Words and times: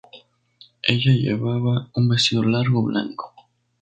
Ella 0.81 1.11
llevaba 1.13 1.91
un 1.93 2.09
vestido 2.09 2.41
largo 2.43 2.81
blanco. 2.83 3.35